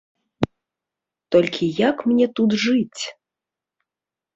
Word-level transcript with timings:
Толькі 1.37 1.63
як 1.89 1.97
мне 2.09 2.25
тут 2.41 2.59
жыць? 2.67 3.01